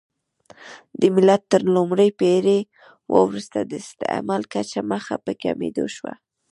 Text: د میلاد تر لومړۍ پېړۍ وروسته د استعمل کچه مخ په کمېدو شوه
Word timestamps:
د 0.99 1.01
میلاد 1.15 1.41
تر 1.51 1.61
لومړۍ 1.75 2.09
پېړۍ 2.19 2.61
وروسته 3.15 3.57
د 3.63 3.71
استعمل 3.83 4.41
کچه 4.53 4.81
مخ 4.91 5.05
په 5.25 5.31
کمېدو 5.43 5.85
شوه 5.95 6.13